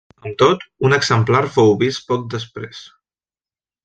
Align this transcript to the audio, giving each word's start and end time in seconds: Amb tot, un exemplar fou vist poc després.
Amb 0.27 0.37
tot, 0.41 0.63
un 0.89 0.95
exemplar 0.97 1.41
fou 1.57 1.75
vist 1.83 2.01
poc 2.13 2.25
després. 2.37 2.81